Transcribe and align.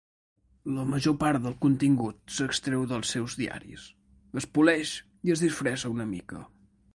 La 0.77 0.83
major 0.93 1.13
part 1.23 1.43
del 1.43 1.55
contingut 1.65 2.33
s'extreu 2.37 2.87
dels 2.93 3.11
seus 3.17 3.37
diaris, 3.43 3.85
es 4.43 4.49
poleix 4.57 4.95
i 5.29 5.37
es 5.37 5.45
disfressa 5.47 5.93
una 5.99 6.09
mica. 6.17 6.43